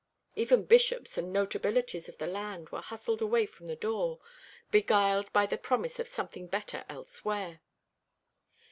Even 0.35 0.63
bishops 0.65 1.15
and 1.19 1.31
notabilities 1.31 2.09
of 2.09 2.17
the 2.17 2.25
land 2.25 2.69
were 2.71 2.81
hustled 2.81 3.21
away 3.21 3.45
from 3.45 3.67
the 3.67 3.75
door, 3.75 4.19
beguiled 4.71 5.31
by 5.31 5.45
the 5.45 5.59
promise 5.59 5.99
of 5.99 6.07
something 6.07 6.47
better 6.47 6.83
elsewhere. 6.89 7.61